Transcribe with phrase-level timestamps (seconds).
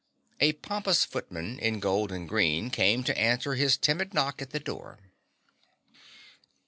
[0.39, 4.59] A pompous footman in gold and green came to answer his timid knock at the
[4.59, 4.97] door.